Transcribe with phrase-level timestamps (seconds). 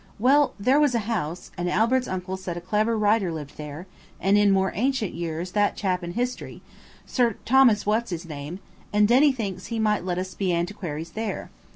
[0.17, 3.85] Well, there was a house, and Albert's uncle said a clever writer lived there,
[4.19, 8.61] and in more ancient years that chap in history–Sir Thomas What's his name;
[8.91, 11.51] and Denny thinks he might let us be antiquaries there.